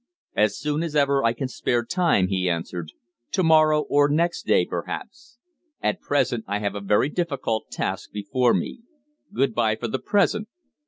[0.35, 2.91] "As soon as ever I can spare time," he answered.
[3.33, 5.37] "To morrow, or next day, perhaps.
[5.79, 8.79] At present I have a very difficult task before me.
[9.31, 10.47] Good bye for the present."